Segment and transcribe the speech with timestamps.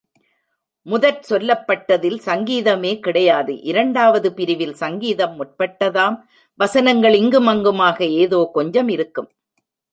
[0.85, 6.17] முதற் சொல்லப்பட்டதில் சங்கீதமே கிடையாது இரண்டாவது பிரிவில் சங்கீதம் முற்பட்டதாம்
[6.59, 9.29] வசனங்கள் இங்கும் அங்குமாக, ஏதோ கொஞ்சம் இருக்கும்.